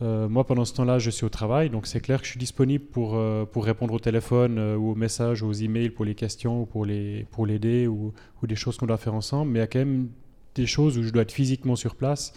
[0.01, 2.39] Euh, moi, pendant ce temps-là, je suis au travail, donc c'est clair que je suis
[2.39, 6.15] disponible pour, euh, pour répondre au téléphone euh, ou aux messages, aux emails pour les
[6.15, 9.51] questions ou pour l'aider pour ou, ou, des choses qu'on doit faire ensemble.
[9.51, 10.09] Mais il y a quand même
[10.55, 12.33] des choses où je dois être physiquement sur place.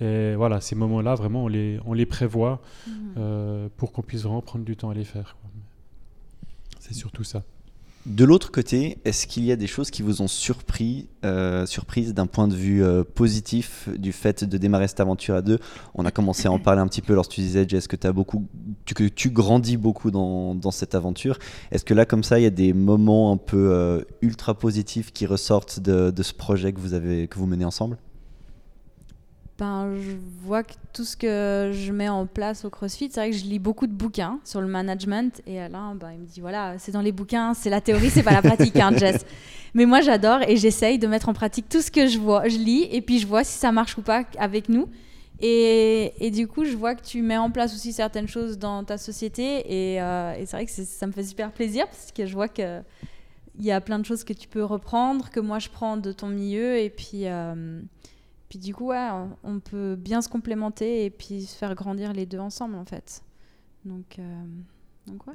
[0.00, 3.68] Et voilà, ces moments-là, vraiment, on les, on les prévoit mmh.
[3.76, 5.36] pour qu'on puisse vraiment prendre du temps à les faire.
[6.80, 7.44] C'est surtout ça.
[8.04, 12.14] De l'autre côté, est-ce qu'il y a des choses qui vous ont surpris, euh, surprise
[12.14, 15.60] d'un point de vue euh, positif du fait de démarrer cette aventure à deux?
[15.94, 18.12] On a commencé à en parler un petit peu lorsque tu disais, Jess, que, as
[18.12, 18.48] beaucoup,
[18.86, 21.38] que tu grandis beaucoup dans, cette aventure.
[21.70, 25.12] Est-ce que là, comme ça, il y a des moments un peu euh, ultra positifs
[25.12, 27.98] qui ressortent de, de, ce projet que vous, avez, que vous menez ensemble?
[29.58, 33.30] Ben, je vois que tout ce que je mets en place au CrossFit, c'est vrai
[33.30, 35.42] que je lis beaucoup de bouquins sur le management.
[35.46, 38.22] Et Alain, ben, il me dit voilà, c'est dans les bouquins, c'est la théorie, c'est
[38.22, 39.24] pas la pratique, hein, Jess.
[39.74, 42.58] Mais moi, j'adore et j'essaye de mettre en pratique tout ce que je vois, je
[42.58, 44.88] lis, et puis je vois si ça marche ou pas avec nous.
[45.40, 48.84] Et, et, du coup, je vois que tu mets en place aussi certaines choses dans
[48.84, 49.64] ta société.
[49.66, 52.46] Et, euh, et c'est vrai que ça me fait super plaisir parce que je vois
[52.46, 52.84] qu'il
[53.58, 56.28] y a plein de choses que tu peux reprendre, que moi je prends de ton
[56.28, 56.78] milieu.
[56.78, 57.26] Et puis.
[57.26, 57.80] Euh,
[58.52, 62.38] puis du coup, on peut bien se complémenter et puis se faire grandir les deux
[62.38, 63.22] ensemble en fait.
[63.86, 64.22] Donc, euh,
[65.06, 65.32] donc ouais.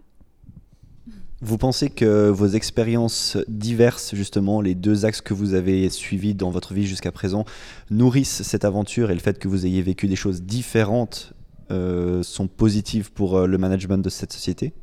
[1.42, 6.52] Vous pensez que vos expériences diverses, justement, les deux axes que vous avez suivis dans
[6.52, 7.46] votre vie jusqu'à présent,
[7.90, 11.34] nourrissent cette aventure et le fait que vous ayez vécu des choses différentes
[11.72, 14.74] euh, sont positives pour euh, le management de cette société?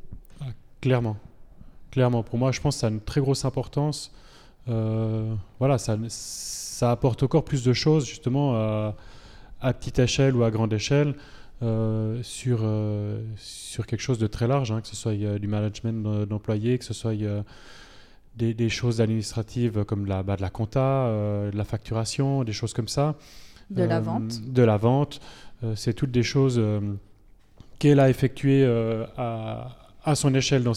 [0.41, 0.47] Ah,
[0.81, 1.19] Clairement.
[1.93, 2.25] clairement.
[2.25, 4.11] Pour moi, je pense que ça a une très grosse importance.
[4.67, 8.97] Voilà, ça, ça apporte encore plus de choses, justement, à,
[9.61, 11.15] à petite échelle ou à grande échelle.
[12.23, 12.61] sur,
[13.37, 16.95] sur quelque chose de très large, hein, que ce soit du management d'employés, que ce
[16.95, 17.15] soit
[18.37, 22.73] des, choses administratives comme la, bah, de la compta, euh, de la facturation, des choses
[22.73, 23.17] comme ça.
[23.71, 24.41] De la euh, vente.
[24.53, 25.21] De la vente.
[25.63, 26.61] Euh, c'est toutes des choses
[27.79, 28.65] qu'elle a effectuées
[29.17, 30.73] à, à, son échelle dans,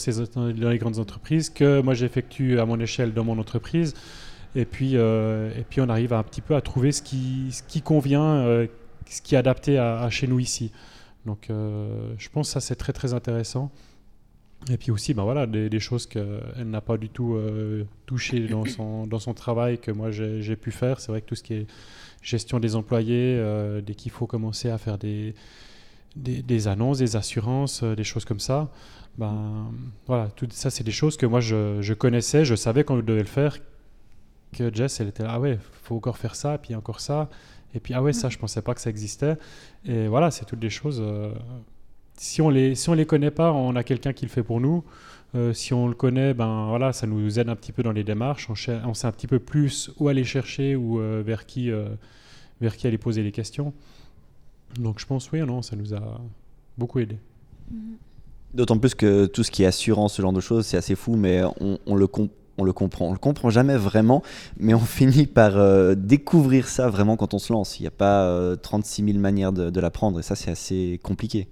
[0.47, 3.93] les grandes entreprises, que moi j'effectue à mon échelle dans mon entreprise.
[4.55, 7.81] Et puis, et puis on arrive un petit peu à trouver ce qui, ce qui
[7.81, 8.65] convient,
[9.07, 10.71] ce qui est adapté à, chez nous ici.
[11.25, 13.71] Donc je pense que ça c'est très très intéressant.
[14.69, 18.65] Et puis aussi, ben voilà, des, choses qu'elle n'a pas du tout euh, touchées dans
[18.65, 20.99] son, dans son travail que moi j'ai pu faire.
[20.99, 21.67] C'est vrai que tout ce qui est
[22.21, 25.35] gestion des employés, euh, dès qu'il faut commencer à faire des,
[26.15, 28.69] des, annonces, des assurances, euh, des choses comme ça,
[29.17, 29.71] ben
[30.05, 33.25] voilà, tout ça c'est des choses que moi je, connaissais, je savais qu'on devait le
[33.25, 33.57] faire.
[34.53, 37.29] Que Jess, elle était là, ah ouais, faut encore faire ça, puis encore ça.
[37.75, 39.35] Et puis, ah ouais, ça, je pensais pas que ça existait.
[39.85, 41.03] Et voilà, c'est toutes des choses
[42.17, 44.59] si on les si on les connaît pas, on a quelqu'un qui le fait pour
[44.59, 44.83] nous.
[45.35, 48.03] Euh, si on le connaît, ben voilà, ça nous aide un petit peu dans les
[48.03, 48.49] démarches.
[48.49, 51.89] On, sait un petit peu plus où aller chercher ou euh, vers qui euh,
[52.61, 53.73] vers qui aller poser les questions.
[54.79, 56.21] Donc je pense oui, non, ça nous a
[56.77, 57.17] beaucoup aidé.
[58.53, 61.15] D'autant plus que tout ce qui est assurance, ce genre de choses, c'est assez fou,
[61.15, 62.07] mais on, le
[62.57, 63.07] on le comprend.
[63.09, 64.23] On le comprend jamais vraiment,
[64.57, 67.79] mais on finit par découvrir ça vraiment quand on se lance.
[67.79, 71.47] Il n'y a pas 36 000 manières de, l'apprendre et ça, c'est assez compliqué.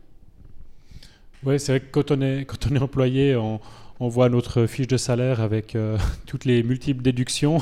[1.45, 2.47] Oui, c'est vrai que quand on est,
[2.81, 3.59] employé, on,
[3.99, 7.59] voit notre fiche de salaire avec euh, toutes les multiples déductions.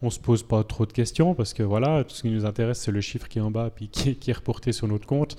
[0.00, 2.78] On se pose pas trop de questions parce que voilà, tout ce qui nous intéresse,
[2.78, 5.36] c'est le chiffre qui est en bas puis qui, qui est reporté sur notre compte.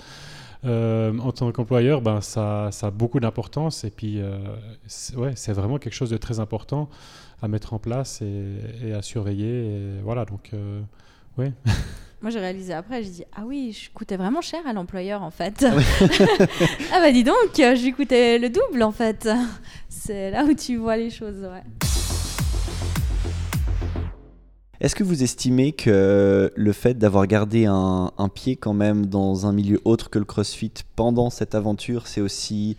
[0.64, 4.38] Euh, en tant qu'employeur, ben, ça, ça, a beaucoup d'importance et puis euh,
[4.86, 6.88] c'est, ouais, c'est vraiment quelque chose de très important
[7.42, 9.66] à mettre en place et, et à surveiller.
[9.66, 10.50] Et voilà, donc
[11.36, 11.52] ouais.
[12.20, 15.30] Moi, j'ai réalisé après, j'ai dit Ah oui, je coûtais vraiment cher à l'employeur en
[15.30, 15.64] fait.
[15.64, 15.76] ah,
[16.92, 19.28] ah bah dis donc, je lui coûtais le double en fait.
[19.88, 21.87] C'est là où tu vois les choses, ouais.
[24.80, 29.52] Est-ce que vous estimez que le fait d'avoir gardé un, pied quand même dans un
[29.52, 32.76] milieu autre que le CrossFit pendant cette aventure, c'est aussi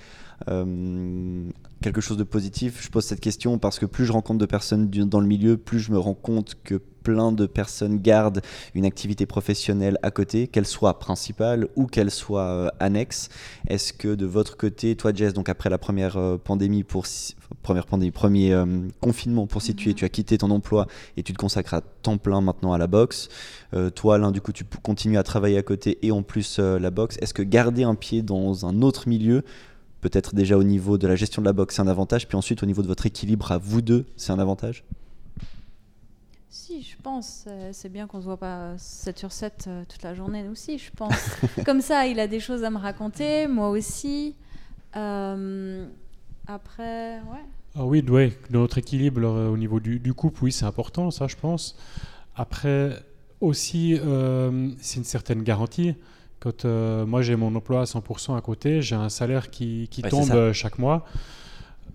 [0.48, 1.44] euh,
[1.82, 4.90] quelque chose de positif Je pose cette question parce que plus je rencontre de personnes
[4.90, 8.42] dans le milieu, plus je me rends compte que plein de personnes gardent
[8.76, 13.30] une activité professionnelle à côté, qu'elle soit principale ou qu'elle soit euh, annexe.
[13.68, 18.66] Est-ce que de votre côté, toi Jess, donc après la première euh, pandémie premier euh,
[19.00, 20.88] confinement pour situer, tu as quitté ton emploi
[21.18, 23.30] et tu te consacres à temps plein maintenant à la boxe.
[23.96, 27.18] toi, Alain, du coup, tu continues à travailler à côté et en plus la boxe.
[27.22, 29.44] Est-ce que garder un pied dans un autre milieu
[30.02, 32.64] peut-être déjà au niveau de la gestion de la boxe, c'est un avantage, puis ensuite
[32.64, 34.84] au niveau de votre équilibre à vous deux, c'est un avantage?
[36.50, 37.46] Si, je pense.
[37.72, 40.90] C'est bien qu'on se voit pas 7 sur 7 euh, toute la journée aussi, je
[40.96, 41.38] pense.
[41.66, 44.36] Comme ça, il a des choses à me raconter, moi aussi.
[44.96, 45.86] Euh,
[46.48, 47.46] après, ouais.
[47.76, 51.78] Ah oui, ouais, notre équilibre au niveau du, couple, oui, c'est important, ça, je pense.
[52.36, 52.98] Après,
[53.42, 55.94] aussi, euh, c'est une certaine garantie.
[56.40, 60.54] Quand moi j'ai mon emploi à 100% à côté, j'ai un salaire qui, qui tombe
[60.54, 61.06] chaque mois.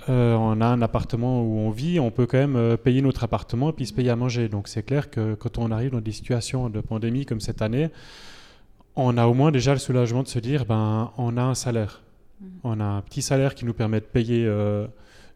[0.09, 3.25] Euh, on a un appartement où on vit, on peut quand même euh, payer notre
[3.25, 4.49] appartement et puis se payer à manger.
[4.49, 7.91] Donc c'est clair que quand on arrive dans des situations de pandémie comme cette année,
[8.97, 12.03] on a au moins déjà le soulagement de se dire, ben, on a un salaire.
[12.41, 12.47] Mm.
[12.65, 14.87] On a un petit salaire qui nous permet de payer euh,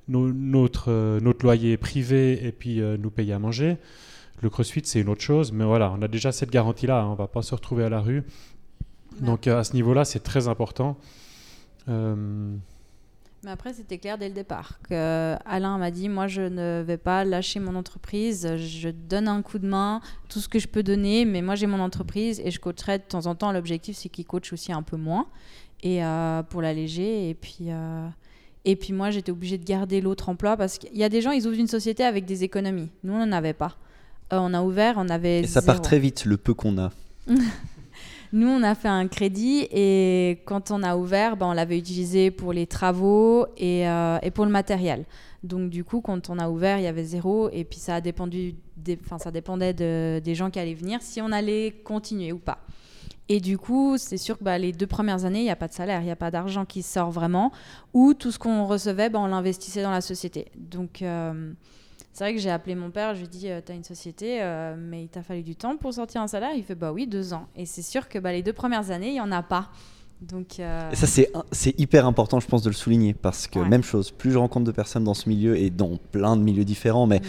[0.09, 3.77] notre, notre loyer privé et puis nous payer à manger.
[4.41, 7.07] Le crossfit, c'est une autre chose, mais voilà, on a déjà cette garantie-là, hein.
[7.09, 8.23] on ne va pas se retrouver à la rue.
[9.21, 10.97] Donc à ce niveau-là, c'est très important.
[13.45, 14.81] Mais après, c'était clair dès le départ.
[14.89, 18.57] Que Alain m'a dit Moi, je ne vais pas lâcher mon entreprise.
[18.57, 21.25] Je donne un coup de main, tout ce que je peux donner.
[21.25, 23.53] Mais moi, j'ai mon entreprise et je coacherai de temps en temps.
[23.53, 25.27] L'objectif, c'est qu'il coach aussi un peu moins
[25.83, 27.31] et euh, pour l'alléger.
[27.31, 27.67] Et puis.
[27.69, 28.09] Euh,
[28.65, 31.31] et puis moi, j'étais obligée de garder l'autre emploi parce qu'il y a des gens,
[31.31, 32.91] ils ouvrent une société avec des économies.
[33.03, 33.77] Nous, on n'en avait pas.
[34.33, 35.41] Euh, on a ouvert, on avait.
[35.41, 36.91] Et ça part très vite, le peu qu'on a.
[38.33, 42.31] Nous, on a fait un crédit et quand on a ouvert, ben, on l'avait utilisé
[42.31, 45.07] pour les travaux et, euh, et, pour le matériel.
[45.43, 48.55] Donc du coup, quand on a ouvert, il y avait zéro et puis ça, dépendait
[48.77, 52.59] de, des gens qui allaient venir, si on allait continuer ou pas.
[53.31, 55.69] Et du coup, c'est sûr que bah, les deux premières années, il n'y a pas
[55.69, 57.53] de salaire, il n'y a pas d'argent qui sort vraiment,
[57.95, 60.47] ou tout ce qu'on recevait, ben, on l'investissait dans la société.
[60.57, 61.03] Donc...
[61.03, 61.53] Euh,
[62.19, 63.85] c'est vrai que j'ai appelé mon père, je lui ai dit, euh, tu as une
[63.85, 66.51] société, euh, mais il t'a fallu du temps pour sortir un salaire.
[66.57, 67.47] Il fait, bah oui, deux ans.
[67.55, 69.69] Et c'est sûr que bah, les deux premières années, il n'y en a pas.
[70.21, 73.15] Donc, euh, Et ça, c'est hyper important, je pense, de le souligner.
[73.15, 73.69] Parce que, Ouais.
[73.69, 76.65] même chose, plus je rencontre de personnes dans ce milieu et dans plein de milieux
[76.65, 77.23] différents, mais Mm.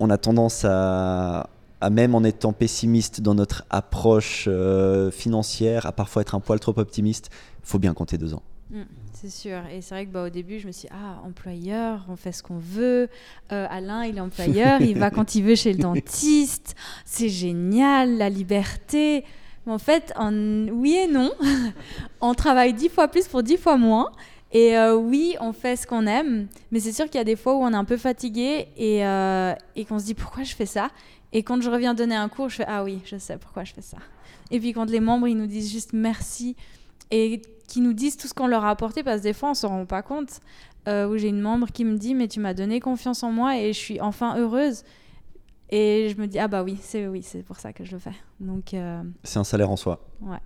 [0.00, 1.48] on a tendance à,
[1.80, 6.60] à, même en étant pessimiste dans notre approche euh, financière, à parfois être un poil
[6.60, 7.30] trop optimiste,
[7.64, 8.42] il faut bien compter deux ans.
[8.70, 9.58] Mm, c'est sûr.
[9.72, 12.32] Et c'est vrai que bah, au début, je me suis dit, ah, employeur, on fait
[12.32, 13.08] ce qu'on veut.
[13.52, 16.74] Euh, Alain, il est employeur, il va quand il veut chez le dentiste.
[17.04, 19.24] C'est génial, la liberté.
[19.66, 21.30] Mais en fait, en- oui et non.
[22.20, 24.10] on travaille dix fois plus pour dix fois moins.
[24.52, 26.46] Et euh, oui, on fait ce qu'on aime.
[26.70, 29.04] Mais c'est sûr qu'il y a des fois où on est un peu fatigué et,
[29.06, 30.88] euh, et qu'on se dit, pourquoi je fais ça?
[31.32, 33.74] Et quand je reviens donner un cours, je fais, ah oui, je sais pourquoi je
[33.74, 33.98] fais ça.
[34.50, 36.54] Et puis quand les membres, ils nous disent juste merci
[37.10, 39.54] et qui nous disent tout ce qu'on leur a apporté parce que des fois on
[39.54, 40.40] s'en rend pas compte.
[40.88, 43.58] Euh, où j'ai une membre qui me dit mais tu m'as donné confiance en moi
[43.58, 44.84] et je suis enfin heureuse.
[45.70, 47.98] Et je me dis ah bah oui c'est oui c'est pour ça que je le
[47.98, 48.12] fais.
[48.38, 50.00] Donc euh, C'est un salaire en soi.
[50.22, 50.38] ouais.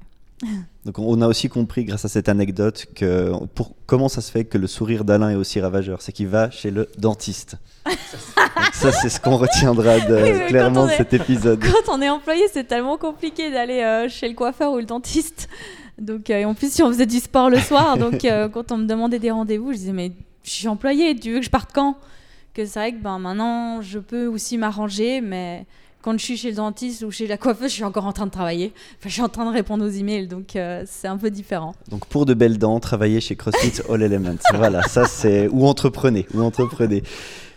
[0.87, 4.47] Donc on a aussi compris grâce à cette anecdote que pour, comment ça se fait
[4.47, 7.57] que le sourire d'Alain est aussi ravageur, c'est qu'il va chez le dentiste.
[8.73, 11.61] Ça c'est ce qu'on retiendra de- Oui, mais clairement de cet épisode.
[11.87, 15.49] Quand on est employé c'est tellement compliqué d'aller euh, chez le coiffeur ou le dentiste.
[16.01, 18.79] Donc euh, en plus si on faisait du sport le soir donc euh, quand on
[18.79, 21.71] me demandait des rendez-vous je disais mais je suis employé tu veux que je parte
[21.73, 21.97] quand?
[22.55, 25.67] Que c'est vrai que ben maintenant je peux aussi m'arranger mais
[26.03, 28.27] quand je suis chez le dentiste ou chez la coiffeuse, je suis encore en train
[28.27, 28.73] de travailler.
[28.99, 31.75] Enfin, je suis en train de répondre aux emails, donc euh, c'est un peu différent.
[31.91, 34.39] Donc pour de belles dents, travaillez chez CrossFit All Elements.
[34.55, 37.03] voilà, ça c'est ou entreprenez, ou entreprenez.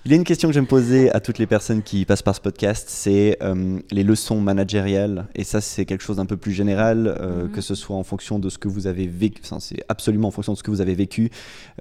[0.05, 2.35] Il y a une question que j'aime poser à toutes les personnes qui passent par
[2.35, 5.27] ce podcast, c'est euh, les leçons managériales.
[5.33, 7.51] Et ça, c'est quelque chose d'un peu plus général, euh, Mhm.
[7.51, 9.41] que ce soit en fonction de ce que vous avez vécu.
[9.45, 11.29] Enfin, c'est absolument en fonction de ce que vous avez vécu.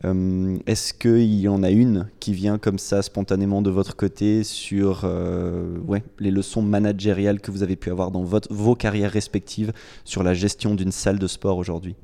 [0.05, 4.45] Euh, Est-ce qu'il y en a une qui vient comme ça spontanément de votre côté
[4.45, 5.05] sur
[5.85, 9.73] ouais, les leçons managériales que vous avez pu avoir dans votre, vos carrières respectives
[10.05, 11.97] sur la gestion d'une salle de sport aujourd'hui?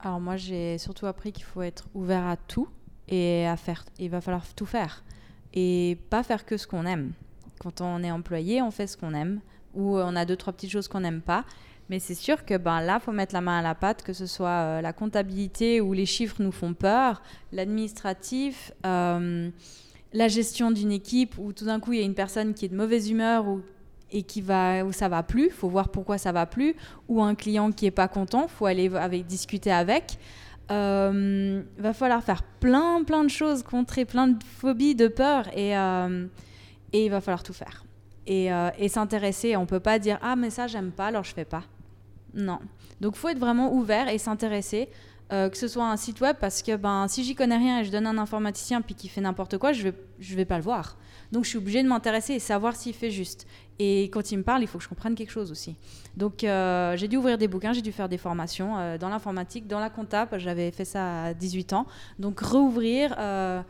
[0.00, 2.66] Alors moi, j'ai surtout appris qu'il faut être ouvert à tout
[3.08, 3.84] et à faire.
[3.98, 5.04] Il va falloir tout faire
[5.54, 7.12] et pas faire que ce qu'on aime.
[7.58, 9.40] Quand on est employé, on fait ce qu'on aime
[9.74, 11.44] ou on a deux trois petites choses qu'on n'aime pas.
[11.88, 14.26] Mais c'est sûr que ben là, faut mettre la main à la pâte, que ce
[14.26, 19.50] soit euh, la comptabilité où les chiffres nous font peur, l'administratif, euh,
[20.12, 22.68] la gestion d'une équipe où tout d'un coup il y a une personne qui est
[22.68, 23.60] de mauvaise humeur ou
[24.12, 26.76] et qui va où ça va plus, faut voir pourquoi ça va plus,
[27.08, 28.88] ou un client qui est pas content, faut aller
[29.22, 30.18] discuter avec.
[30.72, 35.76] Euh, va falloir faire plein plein de choses, contrer plein de phobies, de peurs et
[35.78, 36.26] euh,
[36.92, 37.84] et il va falloir tout faire
[38.26, 39.56] et, euh, et s'intéresser.
[39.56, 41.62] On peut pas dire ah mais ça j'aime pas alors je fais pas.
[42.34, 42.58] Non.
[43.00, 44.88] Donc faut être vraiment ouvert et s'intéresser.
[45.30, 47.92] que ce soit un site web parce que ben si j'y connais rien et je
[47.92, 50.96] donne un informaticien puis qui fait n'importe quoi, je vais je vais pas le voir.
[51.32, 53.46] Donc je suis obligée de m'intéresser et savoir s'il fait juste.
[53.78, 55.76] Et quand il me parle, il faut que je comprenne quelque chose aussi.
[56.16, 59.66] Donc euh, j'ai dû ouvrir des bouquins, j'ai dû faire des formations euh, dans l'informatique,
[59.66, 61.86] dans la compta, j'avais fait ça à 18 ans.
[62.18, 63.60] Donc rouvrir, euh,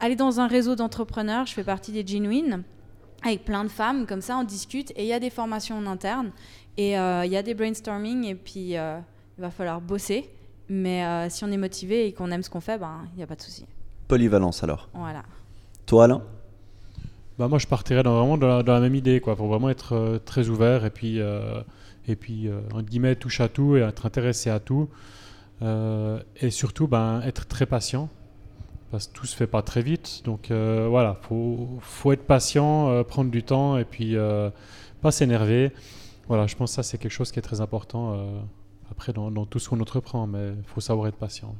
[0.00, 2.62] aller dans un réseau d'entrepreneurs, je fais partie des Genuine,
[3.22, 5.86] avec plein de femmes, comme ça on discute et il y a des formations en
[5.86, 6.30] interne
[6.78, 9.02] et il y a des brainstorming et puis il
[9.36, 10.30] va falloir bosser.
[10.70, 13.26] Mais si on est motivé et qu'on aime ce qu'on fait, ben il n'y a
[13.26, 13.66] pas de souci.
[14.08, 14.88] Polyvalence alors.
[14.94, 15.22] Voilà.
[15.84, 16.22] Toi Alain?
[17.40, 19.34] Bah, moi, je partirais vraiment dans la, même idée, quoi.
[19.34, 21.62] Faut vraiment être euh, très ouvert et puis, euh,
[22.06, 24.90] et puis euh, entre guillemets, touche à tout et être intéressé à tout.
[25.62, 28.10] Et surtout, ben, être très patient
[28.90, 30.20] parce que tout se fait pas très vite.
[30.26, 34.16] Donc voilà, faut, faut être patient, prendre du temps et puis
[35.00, 35.72] pas s'énerver.
[36.28, 38.16] Voilà, je pense que ça c'est quelque chose qui est très important
[38.90, 41.54] après dans, dans tout ce qu'on entreprend, mais il faut savoir être patient.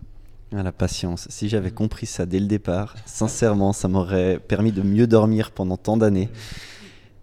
[0.53, 1.27] Ah, La patience.
[1.31, 5.77] Si j'avais compris ça dès le départ, sincèrement, ça m'aurait permis de mieux dormir pendant
[5.77, 6.29] tant d'années.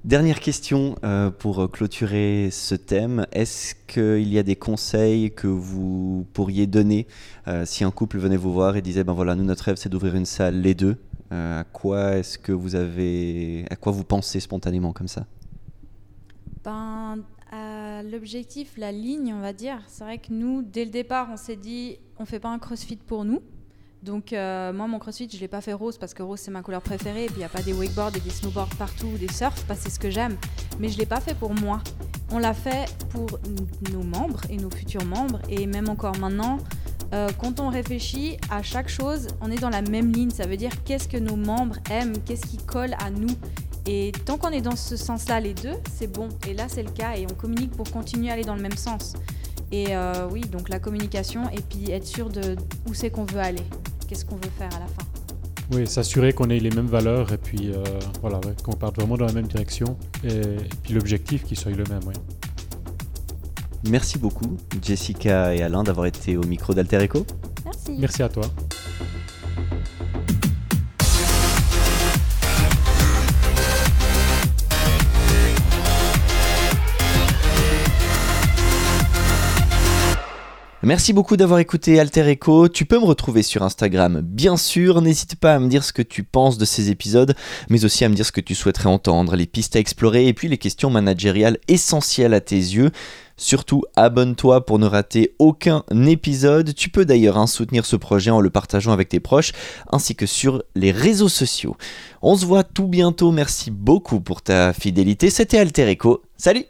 [0.05, 3.25] Dernière question euh, pour clôturer ce thème.
[3.33, 7.07] Est-ce qu'il y a des conseils que vous pourriez donner
[7.49, 9.89] euh, si un couple venait vous voir et disait ben voilà, nous notre rêve c'est
[9.89, 10.95] d'ouvrir une salle les deux.
[11.33, 15.25] Euh, à quoi est-ce que vous avez, à quoi vous pensez spontanément comme ça?
[16.63, 16.96] Ben,
[18.09, 21.55] l'objectif, la ligne, on va dire, c'est vrai que nous, dès le départ, on s'est
[21.55, 23.41] dit, on fait pas un crossfit pour nous.
[24.03, 26.61] Donc, euh, moi, mon crossfit, je l'ai pas fait rose parce que rose, c'est ma
[26.61, 27.25] couleur préférée.
[27.25, 29.79] Et puis, il n'y a pas des wakeboards et des snowboards partout, des surfs, parce
[29.79, 30.37] que c'est ce que j'aime.
[30.79, 31.81] Mais je l'ai pas fait pour moi.
[32.31, 33.27] On l'a fait pour
[33.91, 35.39] nos membres et nos futurs membres.
[35.49, 36.59] Et même encore maintenant,
[37.13, 40.29] euh, quand on réfléchit à chaque chose, on est dans la même ligne.
[40.29, 43.35] Ça veut dire qu'est-ce que nos membres aiment, qu'est-ce qui colle à nous.
[43.87, 46.27] Et tant qu'on est dans ce sens-là, les deux, c'est bon.
[46.47, 47.15] Et là, c'est le cas.
[47.15, 49.13] Et on communique pour continuer à aller dans le même sens.
[49.71, 52.55] Et euh, oui, donc la communication et puis être sûr de
[52.87, 53.63] où c'est qu'on veut aller.
[54.07, 55.03] Qu'est-ce qu'on veut faire à la fin.
[55.73, 57.83] Oui, s'assurer qu'on ait les mêmes valeurs et puis euh,
[58.21, 61.71] voilà, ouais, qu'on parte vraiment dans la même direction et, et puis l'objectif qui soit
[61.71, 61.99] le même.
[62.07, 62.13] Oui.
[63.89, 67.25] Merci beaucoup, Jessica et Alain, d'avoir été au micro d'Alter Echo.
[67.65, 67.91] Merci.
[67.99, 68.45] Merci à toi.
[80.87, 82.69] Merci beaucoup d'avoir écouté Alter Echo.
[82.69, 85.01] Tu peux me retrouver sur Instagram, bien sûr.
[85.01, 87.35] N'hésite pas à me dire ce que tu penses de ces épisodes,
[87.69, 90.33] mais aussi à me dire ce que tu souhaiterais entendre, les pistes à explorer et
[90.33, 92.91] puis les questions managériales essentielles à tes yeux.
[93.35, 96.73] Surtout, abonne-toi pour ne rater aucun épisode.
[96.73, 99.51] Tu peux d'ailleurs hein, soutenir ce projet en le partageant avec tes proches,
[99.91, 101.75] ainsi que sur les réseaux sociaux.
[102.21, 103.33] On se voit tout bientôt.
[103.33, 105.31] Merci beaucoup pour ta fidélité.
[105.31, 106.21] C'était Alter Echo.
[106.37, 106.67] Salut